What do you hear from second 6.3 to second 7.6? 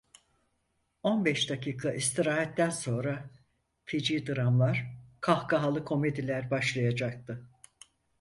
başlayacaktı…